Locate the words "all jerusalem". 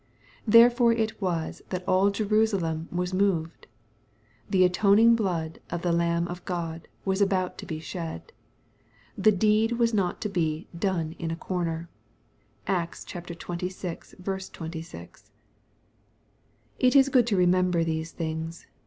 1.87-2.89